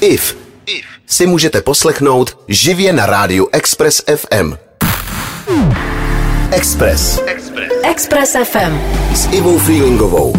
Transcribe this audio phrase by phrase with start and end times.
[0.00, 0.36] IF
[1.06, 4.54] si můžete poslechnout živě na rádiu Express FM.
[6.50, 7.20] Express.
[7.82, 8.78] Express FM.
[9.14, 10.32] S Ivou Freelingovou.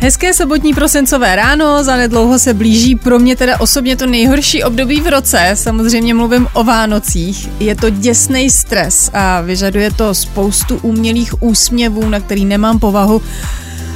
[0.00, 5.06] Hezké sobotní prosincové ráno, zanedlouho se blíží pro mě teda osobně to nejhorší období v
[5.06, 7.48] roce, samozřejmě mluvím o Vánocích.
[7.60, 13.22] Je to děsný stres a vyžaduje to spoustu umělých úsměvů, na který nemám povahu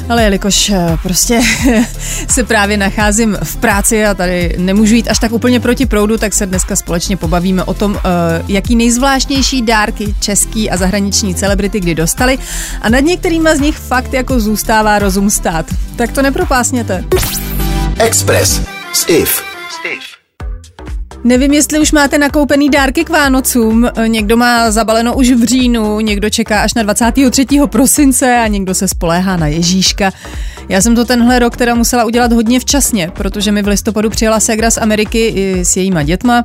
[0.09, 1.41] ale jelikož eh, prostě
[2.29, 6.33] se právě nacházím v práci a tady nemůžu jít až tak úplně proti proudu, tak
[6.35, 11.95] se dneska společně pobavíme o tom, eh, jaký nejzvláštnější dárky český a zahraniční celebrity kdy
[11.95, 12.39] dostali
[12.83, 15.67] a nad některýma z nich fakt jako zůstává rozum stát.
[15.97, 17.05] Tak to nepropásněte.
[17.99, 18.61] Express
[18.93, 19.43] s IF.
[21.25, 23.89] Nevím, jestli už máte nakoupený dárky k Vánocům.
[24.07, 27.47] Někdo má zabaleno už v říjnu, někdo čeká až na 23.
[27.67, 30.13] prosince a někdo se spoléhá na Ježíška.
[30.69, 34.41] Já jsem to tenhle rok teda musela udělat hodně včasně, protože mi v listopadu přijela
[34.41, 36.45] Segra z Ameriky i s jejíma dětma,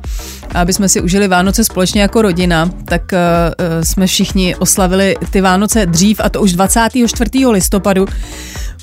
[0.54, 3.18] aby jsme si užili Vánoce společně jako rodina, tak uh,
[3.82, 7.46] jsme všichni oslavili ty Vánoce dřív a to už 24.
[7.46, 8.06] listopadu.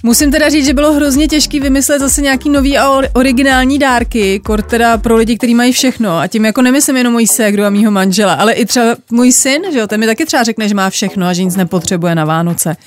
[0.06, 4.62] Musím teda říct, že bylo hrozně těžké vymyslet zase nějaký nový a originální dárky, kor
[4.62, 6.20] teda pro lidi, kteří mají všechno.
[6.20, 9.62] A tím jako nemyslím jenom mojí ségru a mýho manžela, ale i třeba můj syn,
[9.72, 12.26] že jo, ten mi taky třeba řekne, že má všechno a že nic nepotřebuje na
[12.26, 12.78] Vánoce.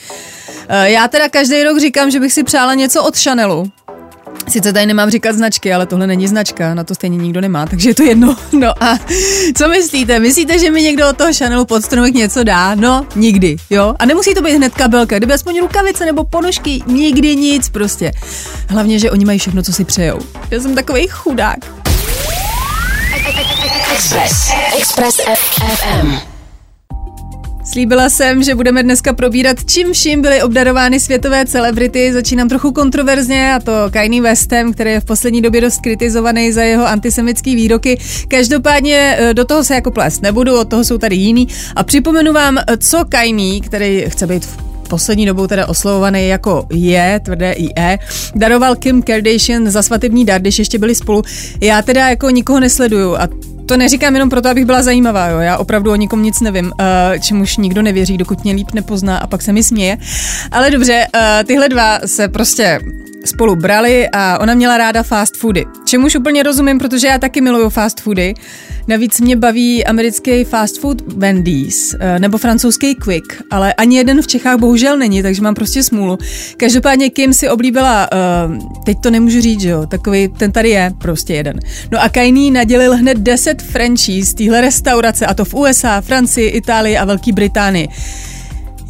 [0.68, 3.70] Eh, já teda každý rok říkám, že bych si přála něco od Chanelu,
[4.48, 7.90] Sice tady nemám říkat značky, ale tohle není značka, na to stejně nikdo nemá, takže
[7.90, 8.36] je to jedno.
[8.52, 8.98] No a
[9.56, 10.20] co myslíte?
[10.20, 12.74] Myslíte, že mi někdo od toho Chanelu pod stromek něco dá?
[12.74, 13.94] No, nikdy, jo?
[13.98, 18.12] A nemusí to být hned kabelka, kdyby aspoň rukavice nebo ponožky, nikdy nic prostě.
[18.68, 20.18] Hlavně, že oni mají všechno, co si přejou.
[20.50, 21.58] Já jsem takový chudák.
[23.92, 24.50] Express.
[24.78, 26.27] Express FM.
[27.72, 32.12] Slíbila jsem, že budeme dneska probírat, čím vším byly obdarovány světové celebrity.
[32.12, 36.62] Začínám trochu kontroverzně a to Kanye Westem, který je v poslední době dost kritizovaný za
[36.62, 37.98] jeho antisemické výroky.
[38.28, 41.48] Každopádně eh, do toho se jako plést nebudu, od toho jsou tady jiný.
[41.76, 44.56] A připomenu vám, co Kanye, který chce být v
[44.88, 47.98] poslední dobou teda oslovovaný jako je, tvrdé IE,
[48.34, 51.22] daroval Kim Kardashian za svatební dar, když ještě byli spolu.
[51.60, 53.28] Já teda jako nikoho nesleduju a
[53.68, 55.38] to neříkám jenom proto, abych byla zajímavá, jo.
[55.38, 59.26] Já opravdu o nikom nic nevím, uh, čemuž nikdo nevěří, dokud mě líp nepozná a
[59.26, 59.98] pak se mi směje.
[60.50, 62.80] Ale dobře, uh, tyhle dva se prostě
[63.24, 65.66] spolu brali a ona měla ráda fast foody.
[65.84, 68.34] Čemuž úplně rozumím, protože já taky miluju fast foody.
[68.88, 74.26] Navíc mě baví americký fast food Wendy's eh, nebo francouzský Quick, ale ani jeden v
[74.26, 76.18] Čechách bohužel není, takže mám prostě smůlu.
[76.56, 78.08] Každopádně Kim si oblíbila,
[78.48, 81.60] uh, teď to nemůžu říct, že jo, takový, ten tady je prostě jeden.
[81.92, 86.96] No a Kainý nadělil hned 10 franchise téhle restaurace a to v USA, Francii, Itálii
[86.98, 87.88] a Velké Británii.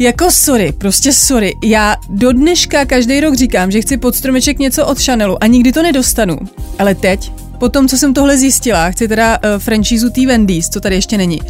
[0.01, 1.55] Jako sorry, prostě sorry.
[1.65, 5.73] Já do dneška každý rok říkám, že chci pod stromeček něco od Chanelu a nikdy
[5.73, 6.39] to nedostanu.
[6.79, 10.81] Ale teď, po tom, co jsem tohle zjistila, chci teda uh, franšízu té Wendy's, co
[10.81, 11.41] tady ještě není.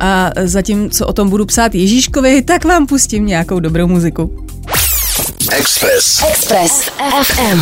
[0.00, 4.46] A zatím, co o tom budu psát Ježíškovi, tak vám pustím nějakou dobrou muziku.
[5.50, 6.22] Express.
[6.28, 6.90] Express
[7.22, 7.60] FM.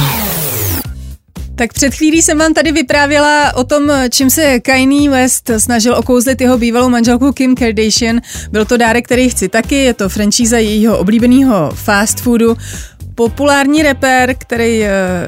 [1.56, 6.40] Tak před chvílí jsem vám tady vyprávěla o tom, čím se Kanye West snažil okouzlit
[6.40, 8.20] jeho bývalou manželku Kim Kardashian.
[8.50, 12.56] Byl to dárek, který chci taky, je to franšíza jejího oblíbeného fast foodu
[13.16, 14.86] populární reper, který uh,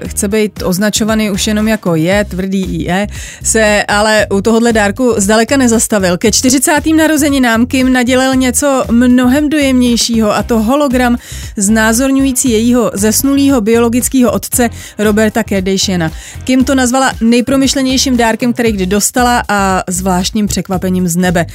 [0.09, 3.06] chce být označovaný už jenom jako je, tvrdý je,
[3.43, 6.19] se ale u tohohle dárku zdaleka nezastavil.
[6.19, 6.72] Ke 40.
[6.97, 11.16] narozeninám Kim nadělal něco mnohem dojemnějšího a to hologram
[11.56, 16.12] znázorňující jejího zesnulého biologického otce Roberta Kardashiana.
[16.44, 21.47] Kim to nazvala nejpromyšlenějším dárkem, který kdy dostala a zvláštním překvapením z nebe.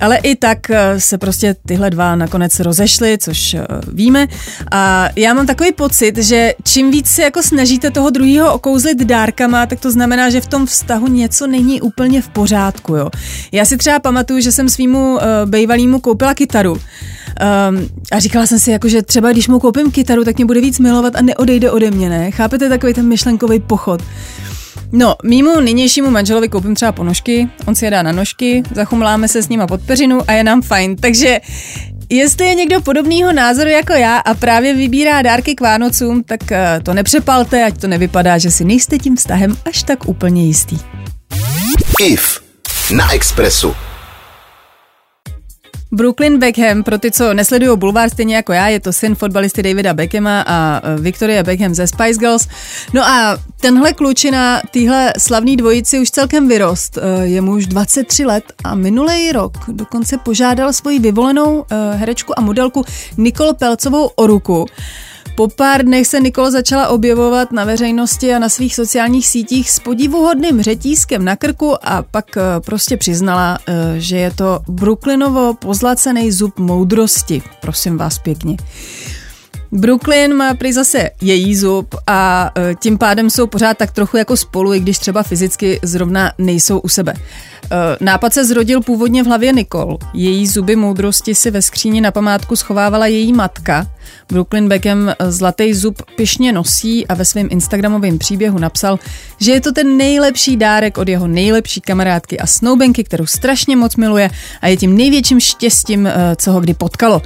[0.00, 4.26] Ale i tak eh, se prostě tyhle dva nakonec rozešly, což eh, víme.
[4.72, 9.66] A já mám takový pocit, že čím víc se jako snažíte toho druhého okouzlit dárkama,
[9.66, 12.96] tak to znamená, že v tom vztahu něco není úplně v pořádku.
[12.96, 13.10] Jo.
[13.52, 16.72] Já si třeba pamatuju, že jsem svýmu uh, bejvalýmu koupila kytaru.
[16.72, 20.60] Um, a říkala jsem si, jako, že třeba když mu koupím kytaru, tak mě bude
[20.60, 22.30] víc milovat a neodejde ode mě, ne?
[22.30, 24.02] Chápete takový ten myšlenkový pochod?
[24.92, 29.42] No, mýmu nynějšímu manželovi koupím třeba ponožky, on si je dá na nožky, zachumláme se
[29.42, 30.96] s nima pod peřinu a je nám fajn.
[30.96, 31.40] Takže
[32.12, 36.80] Jestli je někdo podobného názoru jako já a právě vybírá dárky k Vánocům, tak eh,
[36.82, 40.78] to nepřepalte, ať to nevypadá, že si nejste tím vztahem až tak úplně jistý.
[42.00, 42.40] IF
[42.96, 43.74] na Expressu.
[45.92, 49.94] Brooklyn Beckham, pro ty, co nesledují bulvár stejně jako já, je to syn fotbalisty Davida
[49.94, 52.48] Beckhama a e, Victoria Beckham ze Spice Girls.
[52.94, 56.98] No a tenhle klučina, týhle slavný dvojici už celkem vyrost.
[56.98, 62.38] E, je mu už 23 let a minulý rok dokonce požádal svoji vyvolenou e, herečku
[62.38, 62.84] a modelku
[63.16, 64.66] Nikol Pelcovou o ruku
[65.34, 69.78] Po pár dnech se Nikol začala objevovat na veřejnosti a na svých sociálních sítích s
[69.78, 76.32] podivuhodným řetízkem na krku a pak eh, prostě přiznala, eh, že je to Brooklynovo pozlacený
[76.32, 77.42] zub moudrosti.
[77.60, 78.56] Prosím vás pěkně.
[79.72, 84.36] Brooklyn má prý zase její zub a e, tím pádem jsou pořád tak trochu jako
[84.36, 87.14] spolu, i když třeba fyzicky zrovna nejsou u sebe.
[87.14, 89.96] E, nápad se zrodil původně v hlavě Nicole.
[90.14, 93.86] Její zuby moudrosti si ve skříni na památku schovávala její matka.
[94.28, 98.98] Brooklyn Beckham e, zlatý zub pišně nosí a ve svém Instagramovém příběhu napsal,
[99.40, 103.96] že je to ten nejlepší dárek od jeho nejlepší kamarádky a snoubenky, kterou strašně moc
[103.96, 104.30] miluje
[104.60, 107.22] a je tím největším štěstím, co ho kdy potkalo.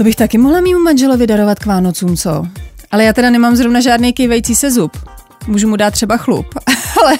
[0.00, 2.46] To bych taky mohla mýmu manželovi darovat k Vánocům, co?
[2.90, 4.96] Ale já teda nemám zrovna žádný kývající se zub.
[5.46, 6.46] Můžu mu dát třeba chlup.
[7.02, 7.18] ale,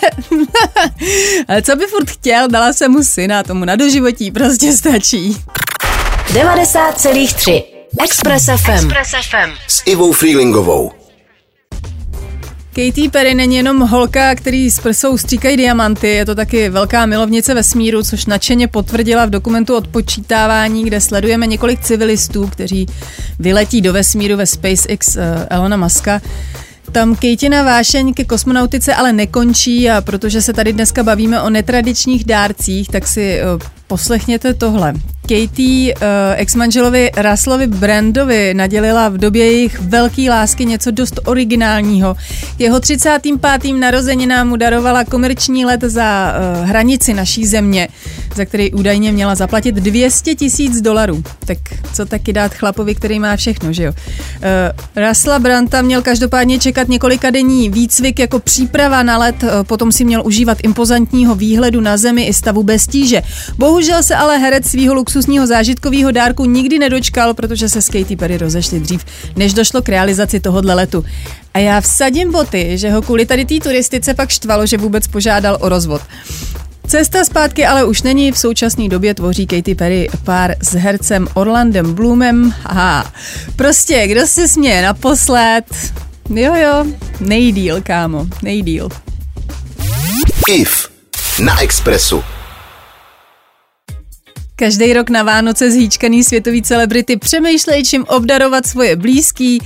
[1.49, 5.37] ale co by furt chtěl, dala jsem mu syna, tomu na doživotí prostě stačí.
[6.33, 7.63] 90,3
[8.05, 8.71] Express FM.
[8.71, 9.51] Express FM.
[9.69, 11.00] S Ivou Freelingovou.
[12.75, 17.55] Katy Perry není jenom holka, který s prsou stříkají diamanty, je to taky velká milovnice
[17.55, 22.87] vesmíru, což nadšeně potvrdila v dokumentu odpočítávání, kde sledujeme několik civilistů, kteří
[23.39, 26.21] vyletí do vesmíru ve SpaceX uh, Elona Muska.
[26.93, 32.25] Tam Kejtina vášeň ke kosmonautice ale nekončí a protože se tady dneska bavíme o netradičních
[32.25, 34.95] dárcích, tak si uh, poslechněte tohle.
[35.31, 36.01] Katie uh,
[36.37, 42.17] ex-manželovi Russellovi Brandovi nadělila v době jejich velký lásky něco dost originálního.
[42.59, 43.73] Jeho 35.
[43.73, 47.89] narozeninám mu darovala komerční let za uh, hranici naší země,
[48.35, 51.23] za který údajně měla zaplatit 200 tisíc dolarů.
[51.47, 51.59] Tak
[51.93, 53.93] co taky dát chlapovi, který má všechno, že jo?
[54.97, 59.93] Uh, Russella Branta měl každopádně čekat několika denní výcvik jako příprava na let, uh, potom
[59.93, 63.23] si měl užívat impozantního výhledu na zemi i stavu bez tíže.
[63.59, 68.17] Bohužel se ale herec svého luxu luxusního zážitkového dárku nikdy nedočkal, protože se s Katy
[68.17, 69.05] Perry rozešli dřív,
[69.37, 71.05] než došlo k realizaci tohohle letu.
[71.55, 75.59] A já vsadím boty, že ho kvůli tady té turistice pak štvalo, že vůbec požádal
[75.61, 76.03] o rozvod.
[76.87, 81.95] Cesta zpátky ale už není, v současné době tvoří Katy Perry pár s hercem Orlandem
[81.95, 82.55] Bloomem.
[82.65, 83.13] Aha,
[83.57, 85.65] prostě, kdo se směje naposled?
[86.35, 86.85] Jo, jo,
[87.21, 88.89] nejdíl, kámo, nejdíl.
[90.49, 90.89] IF
[91.39, 92.23] na Expressu.
[94.61, 99.63] Každý rok na Vánoce zhýčkaný světový celebrity přemýšlejí, čím obdarovat svoje blízký.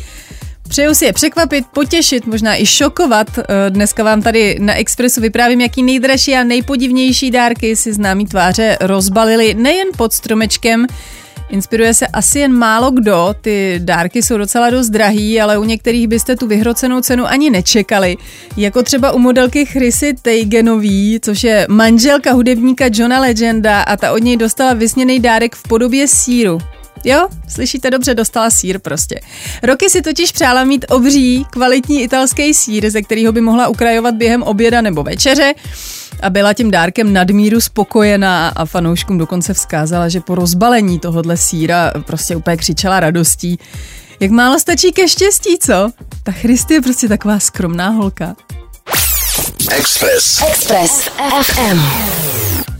[0.68, 3.38] Přeju si je překvapit, potěšit, možná i šokovat.
[3.38, 8.78] Eh, dneska vám tady na Expressu vyprávím, jaký nejdražší a nejpodivnější dárky si známí tváře
[8.80, 10.86] rozbalili nejen pod stromečkem,
[11.54, 16.08] Inspiruje se asi jen málo kdo, ty dárky jsou docela dost drahý, ale u některých
[16.08, 18.16] byste tu vyhrocenou cenu ani nečekali.
[18.56, 24.18] Jako třeba u modelky Chrissy Teigenový, což je manželka hudebníka Johna Legenda a ta od
[24.18, 26.58] něj dostala vysněný dárek v podobě síru.
[27.04, 29.20] Jo, slyšíte dobře, dostala sír prostě.
[29.62, 34.42] Roky si totiž přála mít obří, kvalitní italský sír, ze kterého by mohla ukrajovat během
[34.42, 35.54] oběda nebo večeře
[36.22, 41.92] a byla tím dárkem nadmíru spokojená a fanouškům dokonce vzkázala, že po rozbalení tohohle síra
[42.06, 43.58] prostě úplně křičela radostí.
[44.20, 45.90] Jak málo stačí ke štěstí, co?
[46.22, 48.36] Ta Christy je prostě taková skromná holka.
[49.70, 50.42] Express.
[50.48, 51.08] Express
[51.42, 52.73] FM.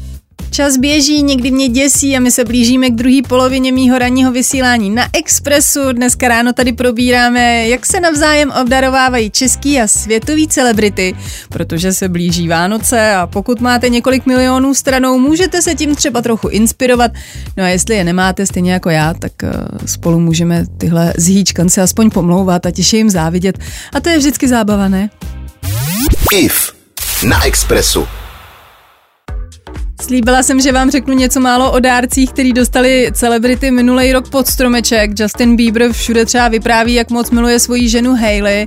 [0.55, 4.91] Čas běží, někdy mě děsí a my se blížíme k druhé polovině mýho ranního vysílání
[4.91, 5.93] na Expressu.
[5.93, 11.15] Dneska ráno tady probíráme, jak se navzájem obdarovávají český a světový celebrity,
[11.49, 16.49] protože se blíží Vánoce a pokud máte několik milionů stranou, můžete se tím třeba trochu
[16.49, 17.11] inspirovat.
[17.57, 19.51] No a jestli je nemáte stejně jako já, tak eh,
[19.87, 23.59] spolu můžeme tyhle zhýčkance aspoň pomlouvat a těší jim závidět.
[23.93, 25.11] A to je vždycky zábava, ne?
[26.33, 26.73] IF
[27.23, 28.07] na Expressu.
[30.05, 34.47] Slíbila jsem, že vám řeknu něco málo o dárcích, který dostali celebrity minulý rok pod
[34.47, 35.11] stromeček.
[35.21, 38.67] Justin Bieber všude třeba vypráví, jak moc miluje svoji ženu Hailey,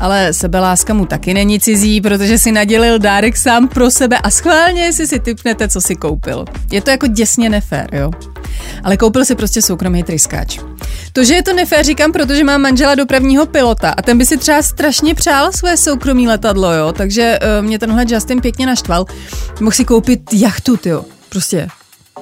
[0.00, 4.92] ale sebeláska mu taky není cizí, protože si nadělil dárek sám pro sebe a schválně
[4.92, 6.44] si si typnete, co si koupil.
[6.72, 8.10] Je to jako děsně nefér, jo?
[8.84, 10.58] Ale koupil si prostě soukromý tryskáč.
[11.12, 14.36] To, že je to nefér, říkám, protože mám manžela dopravního pilota a ten by si
[14.36, 19.06] třeba strašně přál své soukromý letadlo, jo, takže uh, mě tenhle Justin pěkně naštval.
[19.60, 21.68] Mohl si koupit jachtu, jo, prostě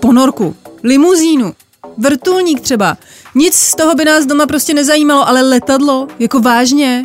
[0.01, 1.55] ponorku, limuzínu,
[1.99, 2.97] vrtulník třeba.
[3.35, 7.05] Nic z toho by nás doma prostě nezajímalo, ale letadlo, jako vážně,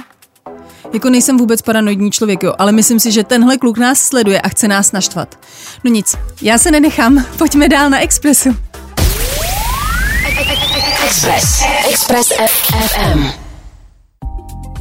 [0.94, 4.50] jako nejsem vůbec paranoidní člověk, jo, ale myslím si, že tenhle kluk nás sleduje a
[4.50, 5.40] chce nás naštvat.
[5.84, 8.69] No nic, já se nenechám, pojďme dál na Expressu.
[11.10, 11.64] Express.
[11.90, 12.32] Express
[12.88, 13.24] FM.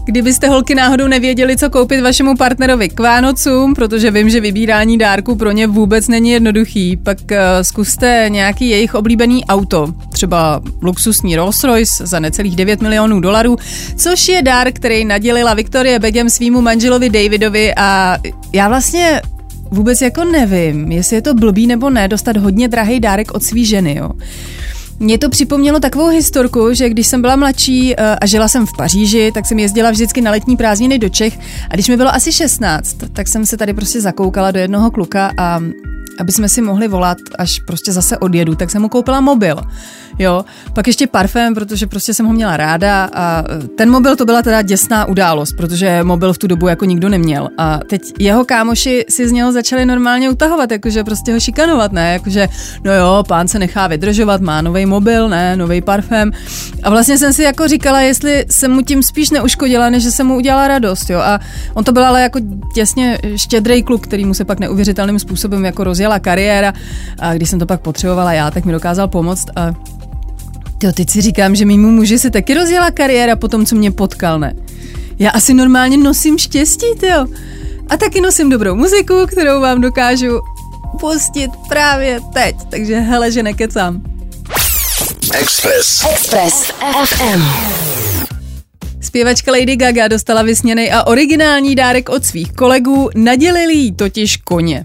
[0.04, 5.37] Kdybyste holky náhodou nevěděli, co koupit vašemu partnerovi k Vánocům, protože vím, že vybírání dárku
[5.37, 11.64] pro ně vůbec není jednoduchý, pak uh, zkuste nějaký jejich oblíbený auto, třeba luxusní Rolls
[11.64, 13.56] Royce za necelých 9 milionů dolarů,
[13.97, 18.18] což je dár, který nadělila Victoria Beckham svýmu manželovi Davidovi a
[18.52, 19.20] já vlastně
[19.70, 23.66] vůbec jako nevím, jestli je to blbý nebo ne dostat hodně drahý dárek od svý
[23.66, 24.11] ženy, jo.
[25.00, 28.76] Mně to připomnělo takovou historku, že když jsem byla mladší eh, a žila jsem v
[28.76, 31.38] Paříži, tak jsem jezdila vždycky na letní prázdniny do Čech.
[31.70, 35.32] A když mi bylo asi 16, tak jsem se tady prostě zakoukala do jednoho kluka
[35.36, 35.60] a
[36.20, 39.56] aby jsme si mohli volat, až prostě zase odjedu, tak jsem mu koupila mobil.
[40.18, 43.44] Jo, pak ještě parfém, protože prostě jsem ho měla ráda a
[43.76, 47.48] ten mobil to byla teda děsná událost, protože mobil v tu dobu jako nikdo neměl.
[47.58, 52.12] A teď jeho kámoši si z něho začali normálně utahovat, jakože prostě ho šikanovat, ne,
[52.12, 52.48] jakože
[52.84, 56.32] no jo, pán se nechá vydržovat, má nový mobil, ne, nový parfém.
[56.82, 60.26] A vlastně jsem si jako říkala, jestli jsem mu tím spíš neuškodila, než že jsem
[60.26, 61.18] mu udělala radost, jo.
[61.18, 61.40] A
[61.75, 62.40] on to byl ale jako
[62.75, 66.72] těsně štědrý kluk, který mu se pak neuvěřitelným způsobem jako rozjela kariéra.
[67.18, 69.46] A když jsem to pak potřebovala já, tak mi dokázal pomoct.
[69.56, 69.74] A
[70.82, 73.90] Jo, teď si říkám, že mimo muži se taky rozjela kariéra po tom, co mě
[73.90, 74.54] potkal, ne?
[75.18, 77.26] Já asi normálně nosím štěstí, jo.
[77.88, 80.40] A taky nosím dobrou muziku, kterou vám dokážu
[81.00, 82.56] pustit právě teď.
[82.70, 84.02] Takže hele, že nekecám.
[85.34, 86.06] Express.
[86.10, 86.72] Express
[87.04, 87.42] FM.
[89.00, 94.84] Zpěvačka Lady Gaga dostala vysněný a originální dárek od svých kolegů, nadělili jí totiž koně.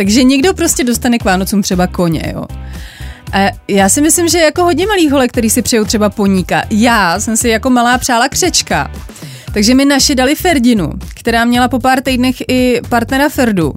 [0.00, 2.44] Takže někdo prostě dostane k Vánocům třeba koně, jo.
[3.32, 6.62] A já si myslím, že jako hodně malých holek, který si přejou třeba poníka.
[6.70, 8.90] Já jsem si jako malá přála křečka.
[9.54, 13.74] Takže mi naši dali Ferdinu, která měla po pár týdnech i partnera Ferdu,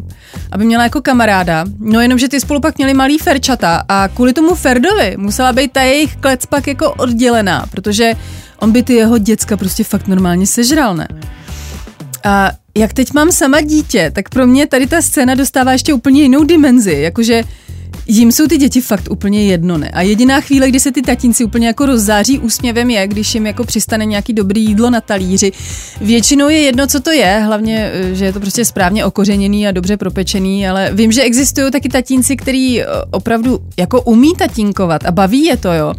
[0.51, 1.65] aby měla jako kamaráda.
[1.79, 5.71] No jenom, že ty spolu pak měli malý Ferčata a kvůli tomu Ferdovi musela být
[5.71, 8.13] ta jejich klec pak jako oddělená, protože
[8.59, 11.07] on by ty jeho děcka prostě fakt normálně sežral, ne?
[12.23, 16.21] A jak teď mám sama dítě, tak pro mě tady ta scéna dostává ještě úplně
[16.21, 17.43] jinou dimenzi, jakože
[18.07, 19.89] Jím jsou ty děti fakt úplně jedno, ne?
[19.89, 23.63] A jediná chvíle, kdy se ty tatínci úplně jako rozzáří úsměvem je, když jim jako
[23.63, 25.51] přistane nějaký dobrý jídlo na talíři.
[26.01, 29.71] Většinou je jedno, co to je, hlavně, eh, že je to prostě správně okořeněný a
[29.71, 35.11] dobře propečený, ale vím, že existují taky tatínci, který eh, opravdu jako umí tatínkovat a
[35.11, 35.93] baví je to, jo.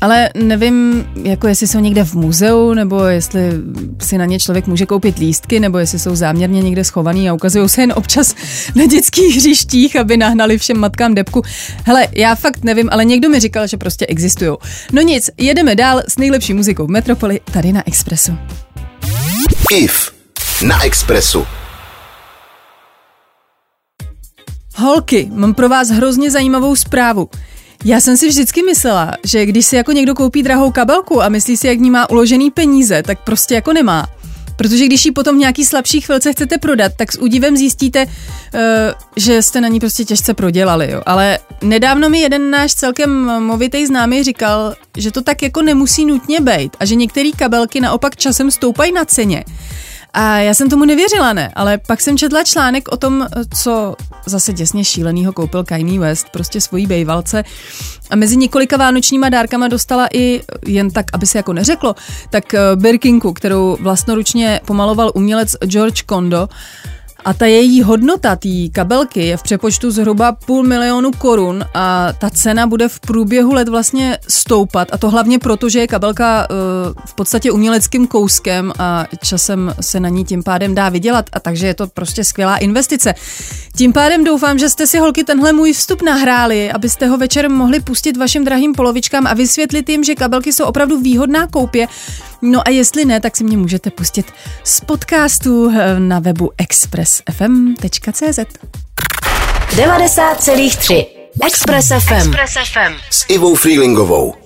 [0.00, 3.40] Ale nevím, jako jestli jsou někde v muzeu, nebo jestli
[4.02, 7.68] si na ně člověk může koupit lístky, nebo jestli jsou záměrně někde schovaný a ukazují
[7.68, 8.34] se jen občas
[8.74, 11.42] na dětských hřištích, aby nahnali všem matkám depku.
[11.84, 14.56] Hele, já fakt nevím, ale někdo mi říkal, že prostě existují.
[14.92, 18.32] No nic, jedeme dál s nejlepší muzikou v Metropoli tady na Expressu.
[19.72, 20.12] IF
[20.66, 21.46] na Expressu.
[24.76, 27.28] Holky, mám pro vás hrozně zajímavou zprávu.
[27.84, 31.56] Já jsem si vždycky myslela, že když si jako někdo koupí drahou kabelku a myslí
[31.56, 34.06] si, jak ní má uložený peníze, tak prostě jako nemá.
[34.56, 38.60] Protože když ji potom v nějaký slabší chvilce chcete prodat, tak s údivem zjistíte, uh,
[39.16, 40.90] že jste na ní prostě těžce prodělali.
[40.90, 41.02] Jo.
[41.06, 46.40] Ale nedávno mi jeden náš celkem movitý známý říkal, že to tak jako nemusí nutně
[46.40, 49.44] být a že některé kabelky naopak časem stoupají na ceně.
[50.18, 53.26] A já jsem tomu nevěřila, ne, ale pak jsem četla článek o tom,
[53.62, 53.94] co
[54.26, 57.44] zase děsně šílenýho koupil Kanye West, prostě svojí bejvalce.
[58.10, 61.94] A mezi několika vánočníma dárkama dostala i, jen tak, aby se jako neřeklo,
[62.30, 66.48] tak eh, Birkinku, kterou vlastnoručně pomaloval umělec George Kondo.
[67.26, 72.30] A ta její hodnota té kabelky je v přepočtu zhruba půl milionu korun a ta
[72.30, 76.56] cena bude v průběhu let vlastně stoupat a to hlavně proto, že je kabelka uh,
[77.06, 81.66] v podstatě uměleckým kouskem a časem se na ní tím pádem dá vydělat a takže
[81.66, 83.14] je to prostě skvělá investice.
[83.76, 87.80] Tím pádem doufám, že jste si holky tenhle můj vstup nahráli, abyste ho večer mohli
[87.80, 91.88] pustit vašim drahým polovičkám a vysvětlit jim, že kabelky jsou opravdu výhodná koupě.
[92.42, 94.26] No a jestli ne, tak si mě můžete pustit
[94.64, 98.38] z podcastu eh, na webu expressfm.cz.
[99.76, 101.06] 90,3
[101.46, 102.14] Express FM.
[102.14, 102.94] Express FM.
[103.10, 104.45] S Ivou Freelingovou.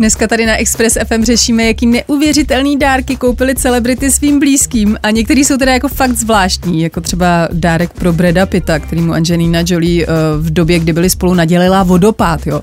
[0.00, 5.44] Dneska tady na Express FM řešíme, jaký neuvěřitelný dárky koupili celebrity svým blízkým a některý
[5.44, 10.06] jsou teda jako fakt zvláštní, jako třeba dárek pro Breda Pitta, který mu Angelina Jolie
[10.06, 12.60] uh, v době, kdy byli spolu nadělila vodopád, jo.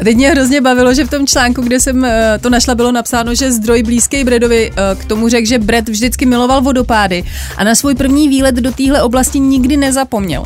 [0.00, 2.08] A teď mě hrozně bavilo, že v tom článku, kde jsem uh,
[2.40, 6.26] to našla, bylo napsáno, že zdroj blízký Bredovi uh, k tomu řekl, že Brad vždycky
[6.26, 7.24] miloval vodopády
[7.56, 10.44] a na svůj první výlet do téhle oblasti nikdy nezapomněl.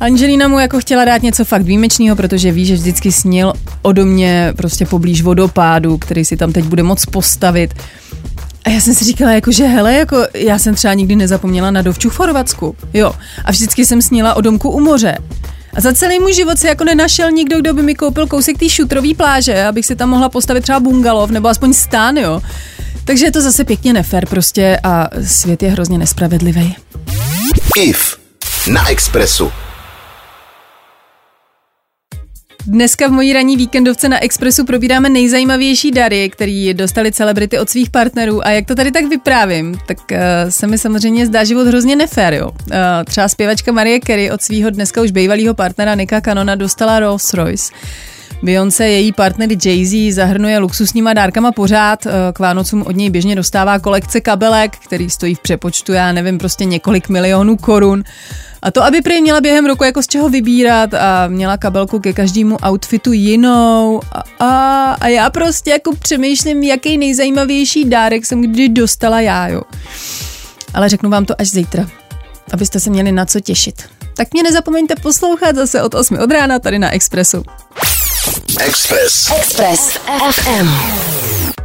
[0.00, 3.52] Angelina mu jako chtěla dát něco fakt výjimečného, protože ví, že vždycky snil
[3.82, 7.74] o domě prostě poblíž vodopádu, který si tam teď bude moc postavit.
[8.64, 11.82] A já jsem si říkala, jako, že hele, jako já jsem třeba nikdy nezapomněla na
[11.82, 13.12] dovču v Chorvatsku, jo.
[13.44, 15.18] A vždycky jsem snila o domku u moře.
[15.74, 18.68] A za celý můj život se jako nenašel nikdo, kdo by mi koupil kousek té
[18.68, 22.40] šutrové pláže, abych si tam mohla postavit třeba bungalov nebo aspoň stán, jo.
[23.04, 26.76] Takže je to zase pěkně nefér prostě a svět je hrozně nespravedlivý.
[27.76, 28.16] IF
[28.66, 29.52] na Expressu.
[32.66, 37.90] Dneska v mojí ranní víkendovce na Expressu probíráme nejzajímavější dary, který dostali celebrity od svých
[37.90, 41.96] partnerů a jak to tady tak vyprávím, tak uh, se mi samozřejmě zdá život hrozně
[41.96, 42.50] nefér, jo.
[42.50, 47.34] Uh, třeba zpěvačka Marie Carey od svého dneska už bývalého partnera Nika Canona dostala Rolls
[47.34, 47.72] Royce.
[48.42, 52.06] Beyoncé, její partner Jay-Z zahrnuje luxusníma dárkama pořád.
[52.06, 56.38] Eh, k Vánocům od něj běžně dostává kolekce kabelek, který stojí v přepočtu, já nevím,
[56.38, 58.04] prostě několik milionů korun.
[58.62, 62.12] A to, aby prý měla během roku jako z čeho vybírat a měla kabelku ke
[62.12, 64.00] každému outfitu jinou.
[64.12, 69.62] A, a, a já prostě jako přemýšlím, jaký nejzajímavější dárek jsem kdy dostala já, jo.
[70.74, 71.86] Ale řeknu vám to až zítra,
[72.52, 73.82] abyste se měli na co těšit.
[74.16, 77.42] Tak mě nezapomeňte poslouchat zase od 8 od rána tady na Expressu.
[78.26, 79.30] Express.
[79.30, 81.57] Express FM.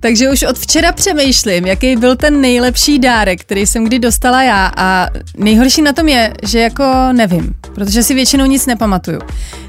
[0.00, 4.72] Takže už od včera přemýšlím, jaký byl ten nejlepší dárek, který jsem kdy dostala já
[4.76, 9.20] a nejhorší na tom je, že jako nevím, protože si většinou nic nepamatuju.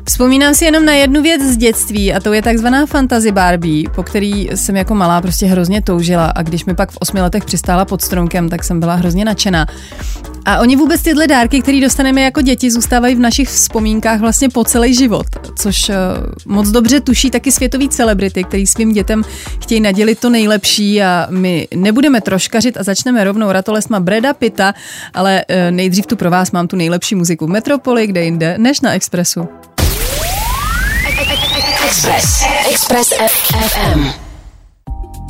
[0.07, 4.03] Vzpomínám si jenom na jednu věc z dětství a to je takzvaná fantasy Barbie, po
[4.03, 7.85] který jsem jako malá prostě hrozně toužila a když mi pak v osmi letech přistála
[7.85, 9.65] pod stromkem, tak jsem byla hrozně nadšená.
[10.45, 14.63] A oni vůbec tyhle dárky, které dostaneme jako děti, zůstávají v našich vzpomínkách vlastně po
[14.63, 15.95] celý život, což uh,
[16.45, 19.23] moc dobře tuší taky světový celebrity, který svým dětem
[19.61, 24.73] chtějí nadělit to nejlepší a my nebudeme troškařit a začneme rovnou ratolesma Breda Pita,
[25.13, 28.81] ale uh, nejdřív tu pro vás mám tu nejlepší muziku v Metropoli, kde jinde, než
[28.81, 29.47] na Expressu.
[31.87, 32.43] Express.
[32.69, 34.26] Express FM.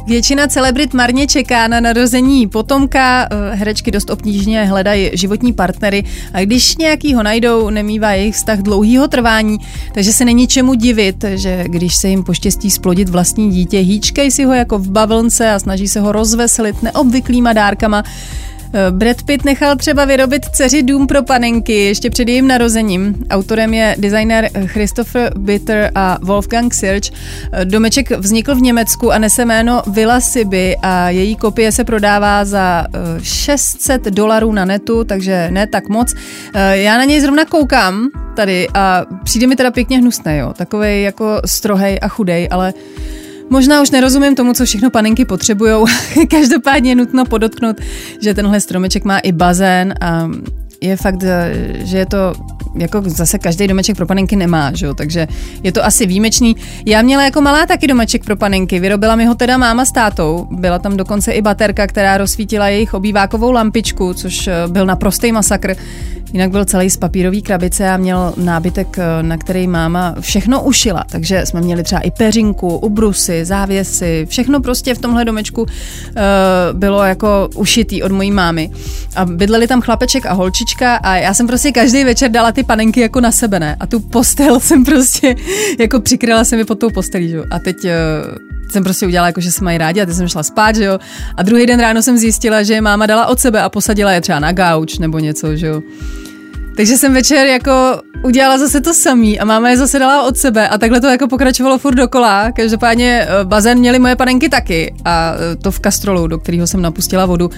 [0.07, 6.41] Většina celebrit marně čeká na narození potomka, eh, herečky dost obtížně hledají životní partnery a
[6.41, 9.57] když nějakýho najdou, nemývá jejich vztah dlouhýho trvání,
[9.93, 14.43] takže se není čemu divit, že když se jim poštěstí splodit vlastní dítě, hýčkej si
[14.43, 18.03] ho jako v bavlnce a snaží se ho rozveselit neobvyklýma dárkama,
[18.91, 23.15] Brad Pitt nechal třeba vyrobit dceři dům pro panenky ještě před jejím narozením.
[23.29, 27.09] Autorem je designer Christopher Bitter a Wolfgang Sirch.
[27.51, 32.45] Eh, Domeček vznikl v Německu a nese jméno Villa Siby a její kopie se prodává
[32.45, 32.85] za
[33.21, 36.13] 600 eh, dolarů na netu, takže ne tak moc.
[36.71, 40.53] Já na něj zrovna koukám tady a přijde mi teda pěkně hnusný, jo.
[40.53, 42.73] Takovej jako strohej a chudej, ale
[43.49, 45.85] Možná už nerozumím tomu, co všechno panenky potřebují.
[46.31, 47.75] Každopádně je nutno podotknout,
[48.21, 50.29] že tenhle stromeček má i bazén a
[50.81, 51.23] je fakt,
[51.83, 52.33] že je to
[52.75, 54.87] jako zase každý domeček pro panenky nemá, že?
[54.95, 55.27] takže
[55.63, 56.55] je to asi výjimečný.
[56.85, 60.47] Já měla jako malá taky domeček pro panenky, vyrobila mi ho teda máma s tátou,
[60.51, 65.75] byla tam dokonce i baterka, která rozsvítila jejich obývákovou lampičku, což byl naprostý masakr.
[66.33, 71.05] Jinak byl celý z papírové krabice a měl nábytek, eh, na který máma všechno ušila.
[71.09, 75.67] Takže jsme měli třeba i peřinku, ubrusy, závěsy, všechno prostě v tomhle domečku uh,
[76.73, 78.71] bylo jako ušitý od mojí mámy.
[79.15, 82.99] A bydleli tam chlapeček a holčička a já jsem prostě každý večer dala ty panenky
[82.99, 83.75] jako na sebe, ne?
[83.79, 85.35] A tu postel jsem prostě
[85.79, 87.39] jako přikryla se mi pod tou postelí, že?
[87.51, 90.43] A teď uh, jsem prostě udělala jako, že se mají rádi a teď jsem šla
[90.43, 90.99] spát, že jo.
[91.37, 94.21] A druhý den ráno jsem zjistila, že je máma dala od sebe a posadila je
[94.21, 95.81] třeba na gauč nebo něco, že jo.
[96.77, 100.69] Takže jsem večer jako udělala zase to samý a máma je zase dala od sebe
[100.69, 102.51] a takhle to jako pokračovalo furt dokola.
[102.51, 106.81] Každopádně eh, bazén měly moje panenky taky a eh, to v kastrolu, do kterého jsem
[106.81, 107.49] napustila vodu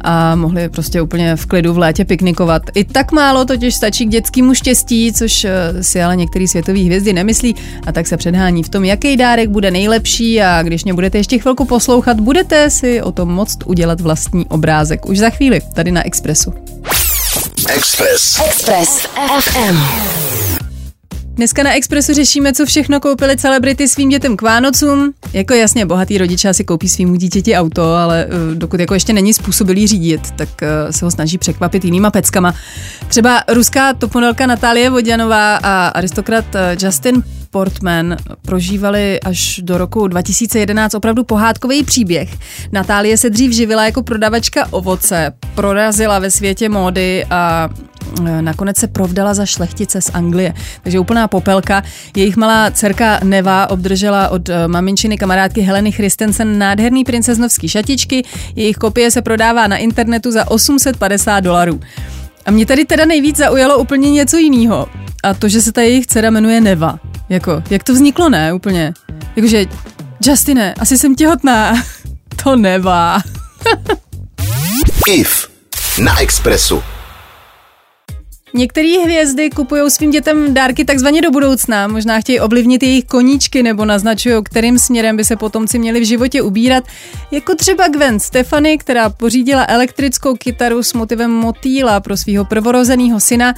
[0.00, 2.62] a mohli prostě úplně v klidu v létě piknikovat.
[2.74, 7.12] I tak málo totiž stačí k dětskému štěstí, což eh, si ale některý světový hvězdy
[7.12, 7.54] nemyslí
[7.86, 11.38] a tak se předhání v tom, jaký dárek bude nejlepší a když mě budete ještě
[11.38, 15.06] chvilku poslouchat, budete si o tom moct udělat vlastní obrázek.
[15.06, 16.52] Už za chvíli tady na Expressu.
[17.68, 18.40] Express.
[18.46, 19.06] Express
[19.40, 19.76] FM.
[21.34, 25.12] Dneska na Expressu řešíme, co všechno koupili celebrity svým dětem k Vánocům.
[25.32, 29.34] Jako jasně, bohatý rodiče si koupí svým dítěti auto, ale uh, dokud jako ještě není
[29.34, 32.54] způsobilý řídit, tak uh, se ho snaží překvapit jinýma peckama.
[33.08, 40.94] Třeba ruská toponelka Natálie Vodjanová a aristokrat uh, Justin Portman prožívali až do roku 2011
[40.94, 42.36] opravdu pohádkový příběh.
[42.72, 47.68] Natálie se dřív živila jako prodavačka ovoce, prorazila ve světě módy a
[48.26, 50.54] e, nakonec se provdala za šlechtice z Anglie.
[50.82, 51.82] Takže úplná popelka.
[52.16, 58.24] Jejich malá dcerka Neva obdržela od e, maminčiny kamarádky Heleny Christensen nádherný princeznovský šatičky.
[58.56, 61.80] Jejich kopie se prodává na internetu za 850 dolarů.
[62.46, 64.86] A mě tady teda nejvíc zaujalo úplně něco jiného.
[65.22, 66.98] A to, že se ta jejich dcera jmenuje Neva.
[67.28, 68.52] Jako, jak to vzniklo, ne?
[68.52, 68.92] Úplně.
[69.36, 69.66] Jakože,
[70.24, 71.82] Justine, asi jsem těhotná.
[72.44, 73.18] to Neva.
[75.08, 75.48] IF
[76.02, 76.82] na Expressu.
[78.54, 81.88] Některé hvězdy kupují svým dětem dárky takzvaně do budoucna.
[81.88, 86.42] Možná chtějí ovlivnit jejich koníčky nebo naznačují, kterým směrem by se potomci měli v životě
[86.42, 86.84] ubírat.
[87.30, 93.54] Jako třeba Gwen Stefany, která pořídila elektrickou kytaru s motivem motýla pro svého prvorozeného syna.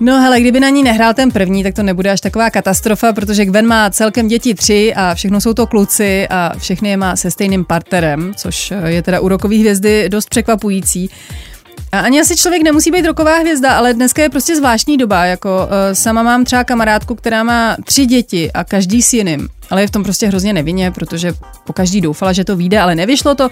[0.00, 3.44] No hele, kdyby na ní nehrál ten první, tak to nebude až taková katastrofa, protože
[3.44, 7.30] Gwen má celkem děti tři a všechno jsou to kluci a všechny je má se
[7.30, 11.10] stejným partnerem, což je teda u rokový hvězdy dost překvapující.
[11.92, 15.24] A ani asi člověk nemusí být roková hvězda, ale dneska je prostě zvláštní doba.
[15.24, 19.48] Jako uh, sama mám třeba kamarádku, která má tři děti a každý s jiným.
[19.70, 21.32] Ale je v tom prostě hrozně nevinně, protože
[21.64, 23.48] po každý doufala, že to vyjde, ale nevyšlo to.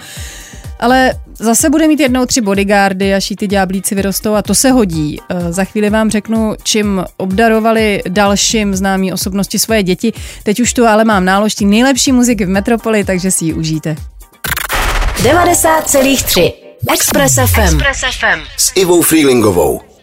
[0.79, 4.71] Ale zase bude mít jednou tři bodyguardy, až jí ty ďáblíci vyrostou a to se
[4.71, 5.19] hodí.
[5.31, 10.13] Uh, za chvíli vám řeknu, čím obdarovali dalším známí osobnosti svoje děti.
[10.43, 13.95] Teď už tu ale mám náložtí nejlepší muziky v Metropoli, takže si ji užijte.
[15.23, 17.59] 90,3 Express FM.
[17.81, 18.39] Express FM.
[18.55, 19.96] S Ivou Freelingovou.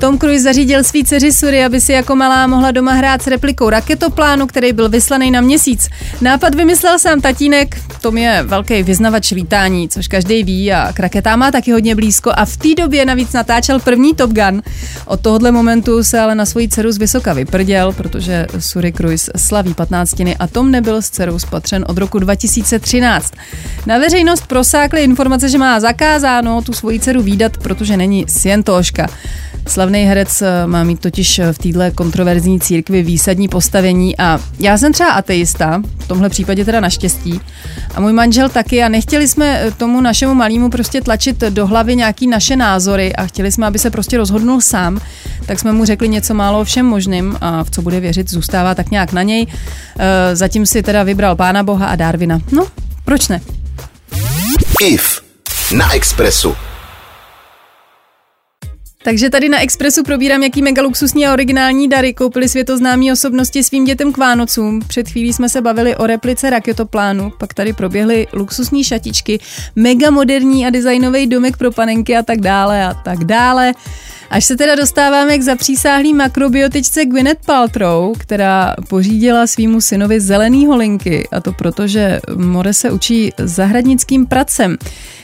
[0.00, 3.70] Tom Cruise zařídil svý dceři Suri, aby si jako malá mohla doma hrát s replikou
[3.70, 5.88] raketoplánu, který byl vyslaný na měsíc.
[6.20, 11.38] Nápad vymyslel sám tatínek, Tom je velký vyznavač lítání, což každý ví a k raketám
[11.38, 14.62] má taky hodně blízko a v té době navíc natáčel první Top Gun.
[15.06, 19.74] Od tohohle momentu se ale na svoji dceru z vysoka vyprděl, protože Suri Cruise slaví
[19.74, 23.34] 15 a Tom nebyl s dcerou spatřen od roku 2013.
[23.86, 29.06] Na veřejnost prosákly informace, že má zakázáno tu svoji dceru výdat, protože není scientoložka.
[29.66, 34.78] Slavný herec eh, má mít totiž eh, v této kontroverzní církvi výsadní postavení a já
[34.78, 37.40] jsem třeba ateista, v tomhle případě teda naštěstí,
[37.94, 41.96] a můj manžel taky a nechtěli jsme eh, tomu našemu malému prostě tlačit do hlavy
[41.96, 45.00] nějaký naše názory a chtěli jsme, aby se prostě rozhodnul sám,
[45.46, 48.74] tak jsme mu řekli něco málo o všem možným a v co bude věřit zůstává
[48.74, 49.46] tak nějak na něj.
[50.32, 52.40] Zatím si teda vybral Pána Boha a Darwina.
[52.52, 52.66] No,
[53.04, 53.40] proč ne?
[54.80, 55.20] IF
[55.72, 56.69] na Expressu.
[59.02, 63.84] Takže tady na Expressu probírám, jaký mega luxusní a originální dary koupili světoznámí osobnosti svým
[63.84, 64.80] dětem k Vánocům.
[64.88, 69.38] Před chvílí jsme se bavili o replice raketoplánu, pak tady proběhly luxusní šatičky,
[69.76, 73.72] mega moderní a designový domek pro panenky a tak dále a tak dále.
[74.30, 81.28] Až se teda dostáváme k zapřísáhlý makrobiotičce Gwyneth Paltrow, která pořídila svýmu synovi zelený holinky
[81.32, 84.76] a to proto, že More se učí zahradnickým pracem.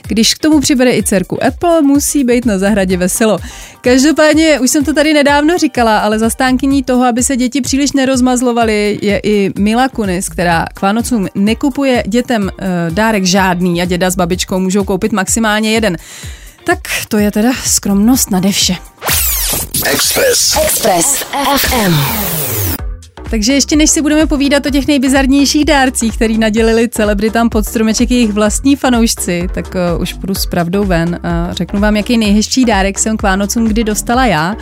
[0.09, 3.39] Když k tomu přibere i dcerku Apple, musí být na zahradě veselo.
[3.81, 8.99] Každopádně, už jsem to tady nedávno říkala, ale zastánkyní toho, aby se děti příliš nerozmazlovaly,
[9.03, 14.17] je i Mila Kunis, která k Vánocům nekupuje dětem e, dárek žádný a děda s
[14.17, 15.97] babičkou můžou koupit maximálně jeden.
[16.67, 18.77] Tak to je teda skromnost nade vše.
[19.87, 20.57] Express.
[20.63, 21.25] Express
[21.57, 21.95] FM.
[23.31, 28.11] Takže ještě než si budeme povídat o těch nejbizarnějších dárcích, který nadělili celebritám pod stromeček
[28.11, 32.65] jejich vlastní fanoušci, tak uh, už půjdu s pravdou ven a řeknu vám, jaký nejhezčí
[32.65, 34.57] dárek jsem k Vánocům kdy dostala já.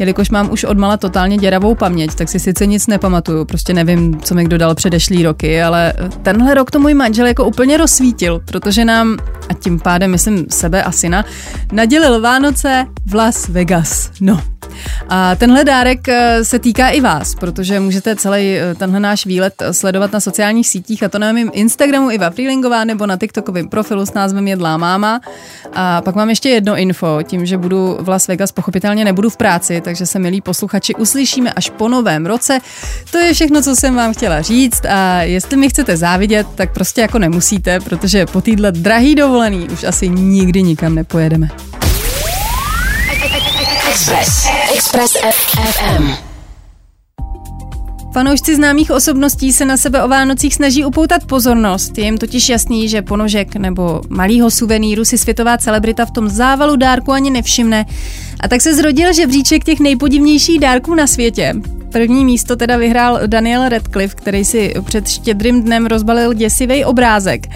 [0.00, 4.34] Jelikož mám už odmala totálně děravou paměť, tak si sice nic nepamatuju, prostě nevím, co
[4.34, 8.84] mi kdo dal předešlý roky, ale tenhle rok to můj manžel jako úplně rozsvítil, protože
[8.84, 9.16] nám,
[9.48, 11.24] a tím pádem myslím sebe a syna,
[11.72, 14.10] nadělil Vánoce v Las Vegas.
[14.20, 14.40] No,
[15.08, 19.54] a tenhle dárek eh, se týká i vás, protože můžete celý eh, tenhle náš výlet
[19.62, 23.68] eh, sledovat na sociálních sítích a to na mém Instagramu Iva Freelingová nebo na TikTokovém
[23.68, 25.20] profilu s názvem Jedlá máma.
[25.72, 29.36] A pak mám ještě jedno info, tím, že budu v Las Vegas, pochopitelně nebudu v
[29.36, 32.58] práci, takže se milí posluchači uslyšíme až po novém roce.
[33.10, 37.00] To je všechno, co jsem vám chtěla říct a jestli mi chcete závidět, tak prostě
[37.00, 41.48] jako nemusíte, protože po týdle drahý dovolený už asi nikdy nikam nepojedeme.
[43.90, 44.46] Express.
[44.74, 46.12] Express FM.
[48.12, 51.98] Fanoušci známých osobností se na sebe o Vánocích snaží upoutat pozornost.
[51.98, 56.76] Je jim totiž jasný, že ponožek nebo malýho suveníru si světová celebrita v tom závalu
[56.76, 57.86] dárku ani nevšimne.
[58.40, 61.54] A tak se zrodil žebříček těch nejpodivnějších dárků na světě.
[61.92, 67.46] První místo teda vyhrál Daniel Radcliffe, který si před štědrým dnem rozbalil děsivý obrázek.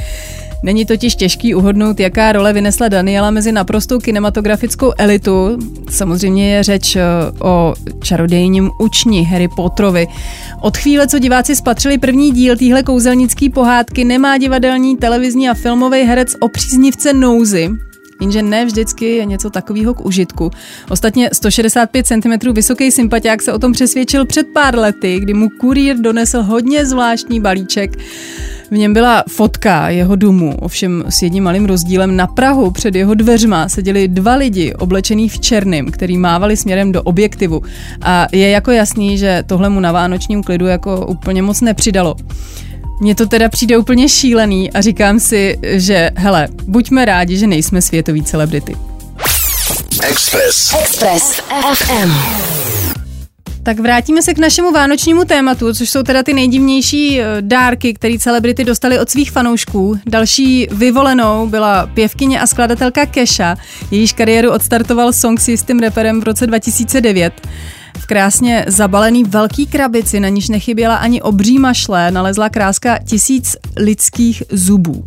[0.64, 5.58] Není totiž těžký uhodnout, jaká role vynesla Daniela mezi naprostou kinematografickou elitu.
[5.90, 7.02] Samozřejmě je řeč eh,
[7.40, 10.06] o čarodějním učni Harry Potterovi.
[10.60, 16.02] Od chvíle, co diváci spatřili první díl téhle kouzelnické pohádky, nemá divadelní, televizní a filmový
[16.02, 17.70] herec o příznivce nouzy,
[18.20, 20.50] jenže ne vždycky je něco takového k užitku.
[20.90, 25.96] Ostatně 165 cm vysoký sympatiák se o tom přesvědčil před pár lety, kdy mu kurýr
[25.96, 27.96] donesl hodně zvláštní balíček.
[28.74, 32.16] V něm byla fotka jeho domu, ovšem s jedním malým rozdílem.
[32.16, 37.02] Na Prahu před jeho dveřma seděli dva lidi oblečený v černém, který mávali směrem do
[37.02, 37.62] objektivu.
[38.02, 42.16] A je jako jasný, že tohle mu na vánočním klidu jako úplně moc nepřidalo.
[43.00, 47.82] Mně to teda přijde úplně šílený a říkám si, že hele, buďme rádi, že nejsme
[47.82, 48.76] světoví celebrity.
[50.02, 50.74] Express.
[50.80, 51.40] Express
[51.74, 52.63] FM.
[53.64, 58.18] Tak vrátíme se k našemu vánočnímu tématu, což jsou teda ty nejdivnější eh, dárky, které
[58.18, 59.98] celebrity dostali od svých fanoušků.
[60.06, 63.56] Další vyvolenou byla pěvkyně a skladatelka Kesha,
[63.90, 67.48] jejíž kariéru odstartoval song s jistým reperem v roce 2009.
[67.98, 74.42] V krásně zabalený velký krabici, na níž nechyběla ani obří mašle, nalezla kráska tisíc lidských
[74.50, 75.04] zubů.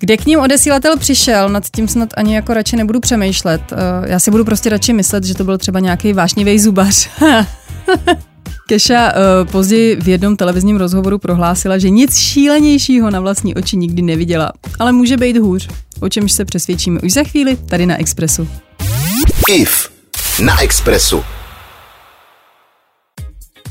[0.00, 3.62] Kde k ním odesílatel přišel, nad tím snad ani jako radši nebudu přemýšlet.
[3.72, 7.08] Eh, Já si budu prostě radši myslet, že to byl třeba nějaký vášnivý zubař.
[8.68, 14.02] Keša uh, později v jednom televizním rozhovoru prohlásila, že nic šílenějšího na vlastní oči nikdy
[14.02, 14.52] neviděla.
[14.78, 15.68] Ale může být hůř,
[16.00, 18.48] o čemž se přesvědčíme už za chvíli tady na Expressu.
[19.48, 19.90] IF
[20.42, 21.24] na Expressu.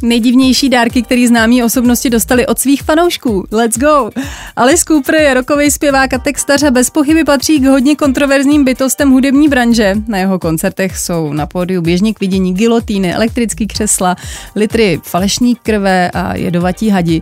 [0.02, 3.46] Nejdivnější dárky, který známí osobnosti dostali od svých fanoušků.
[3.52, 4.10] Let's go!
[4.56, 9.12] Alice Cooper je rokový zpěvák a textař a bez pochyby patří k hodně kontroverzním bytostem
[9.12, 9.96] hudební branže.
[10.08, 14.16] Na jeho koncertech jsou na pódiu běžně k vidění gilotýny, elektrický křesla,
[14.56, 17.22] litry falešní krve a jedovatí hadi.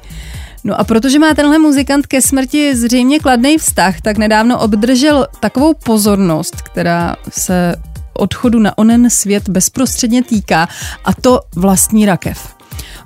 [0.63, 5.73] No a protože má tenhle muzikant ke smrti zřejmě kladný vztah, tak nedávno obdržel takovou
[5.73, 7.75] pozornost, která se
[8.13, 10.67] odchodu na onen svět bezprostředně týká,
[11.05, 12.56] a to vlastní rakev.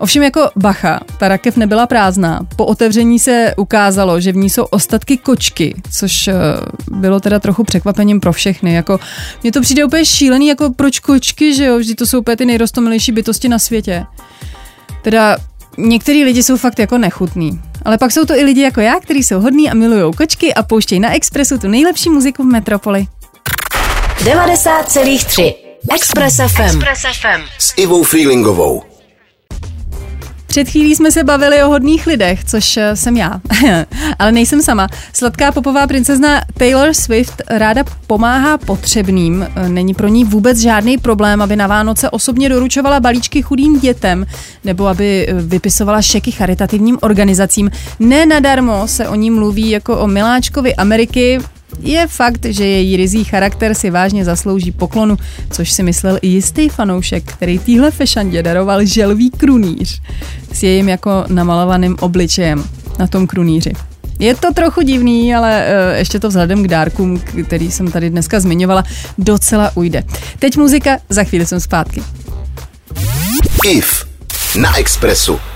[0.01, 2.39] Ovšem jako bacha, ta rakev nebyla prázdná.
[2.55, 6.33] Po otevření se ukázalo, že v ní jsou ostatky kočky, což eh,
[6.91, 8.73] bylo teda trochu překvapením pro všechny.
[8.73, 8.99] Jako,
[9.43, 12.45] mně to přijde úplně šílený, jako proč kočky, že jo, vždy to jsou úplně ty
[12.45, 14.05] nejrostomilejší bytosti na světě.
[15.01, 15.37] Teda
[15.77, 17.61] některý lidi jsou fakt jako nechutný.
[17.85, 20.63] Ale pak jsou to i lidi jako já, kteří jsou hodní a milují kočky a
[20.63, 23.07] pouštějí na Expressu tu nejlepší muziku v metropoli.
[24.23, 25.53] 90,3
[25.95, 26.61] Express FM.
[26.61, 27.41] Express FM.
[27.57, 28.90] S Ivou Freelingovou.
[30.51, 33.41] Před chvílí jsme se bavili o hodných lidech, což eh, jsem já,
[34.19, 34.87] ale nejsem sama.
[35.13, 39.47] Sladká popová princezna Taylor Swift ráda pomáhá potřebným.
[39.55, 44.25] Eh, Není pro ní vůbec žádný problém, aby na Vánoce osobně doručovala balíčky chudým dětem
[44.63, 47.71] nebo aby eh, vypisovala šeky charitativním organizacím.
[47.99, 51.39] Ne nadarmo se o ní mluví jako o miláčkovi Ameriky,
[51.79, 55.17] je fakt, že její rizí charakter si vážně zaslouží poklonu,
[55.51, 60.01] což si myslel i jistý fanoušek, který týhle fešandě daroval želvý krunýř
[60.53, 62.63] s jejím jako namalovaným obličejem
[62.99, 63.71] na tom krunýři.
[64.19, 68.39] Je to trochu divný, ale uh, ještě to vzhledem k dárkům, který jsem tady dneska
[68.39, 68.83] zmiňovala,
[69.17, 70.03] docela ujde.
[70.39, 72.03] Teď muzika, za chvíli jsem zpátky.
[73.65, 74.05] IF
[74.55, 75.50] na Expressu.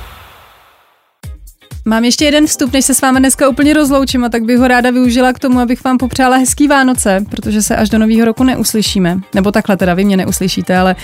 [1.88, 4.68] Mám ještě jeden vstup, než se s vámi dneska úplně rozloučím a tak bych ho
[4.68, 8.44] ráda využila k tomu, abych vám popřála hezký Vánoce, protože se až do nového roku
[8.44, 9.20] neuslyšíme.
[9.36, 10.96] Nebo takhle teda, vy mě neuslyšíte, ale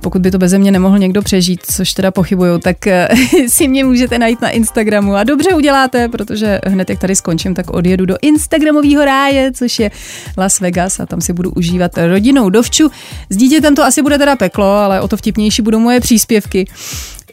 [0.00, 3.08] pokud by to beze mě nemohl někdo přežít, což teda pochybuju, tak eh,
[3.48, 7.70] si mě můžete najít na Instagramu a dobře uděláte, protože hned jak tady skončím, tak
[7.70, 9.90] odjedu do Instagramového ráje, což je
[10.38, 12.90] Las Vegas a tam si budu užívat rodinou dovču.
[13.30, 16.66] S dítětem to asi bude teda peklo, ale o to vtipnější budou moje příspěvky.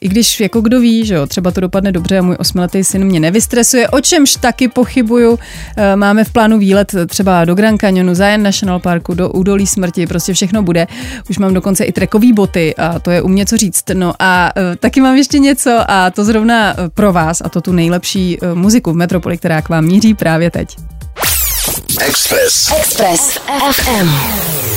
[0.02, 3.04] I když jako kdo ví, že jo, třeba to dopadne dobře a můj osmiletý syn
[3.06, 5.40] mě nevystresuje, o čemž taky pochybuju.
[5.78, 10.08] Eh, Máme v plánu výlet třeba do Grand Canyonu, Zion National Parku, do údolí smrti,
[10.08, 10.88] prostě všechno bude.
[11.30, 13.84] Už mám dokonce i trekový boty a to je u mě co říct.
[13.94, 17.62] No a eh, taky mám ještě něco a to zrovna eh, pro vás a to
[17.62, 20.78] tu nejlepší muziku v Metropoli, která k vám míří právě teď.
[22.00, 22.72] Express.
[22.80, 23.40] Express
[23.72, 24.77] FM.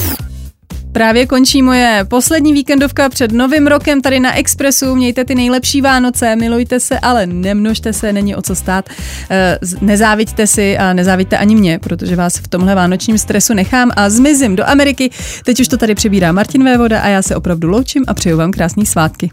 [0.93, 4.95] Právě končí moje poslední víkendovka před novým rokem tady na Expressu.
[4.97, 8.89] Mějte ty nejlepší Vánoce, milujte se, ale nemnožte se, není o co stát.
[9.31, 14.11] Eh, Nezáviďte si a nezáviďte ani mě, protože vás v tomhle vánočním stresu nechám a
[14.11, 15.11] zmizím do Ameriky.
[15.45, 18.51] Teď už to tady přebírá Martin Vévoda a já se opravdu loučím a přeju vám
[18.51, 19.31] krásný svátky.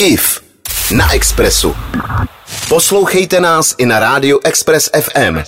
[0.00, 0.40] IF
[0.96, 1.76] na Expressu.
[2.68, 5.38] Poslouchejte nás i na rádiu Express FM.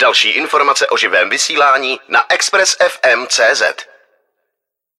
[0.00, 3.62] Další informace o živém vysílání na expressfm.cz.